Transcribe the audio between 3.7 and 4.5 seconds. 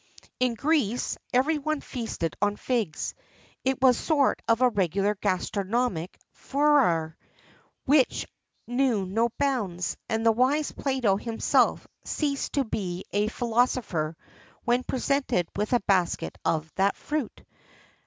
was a sort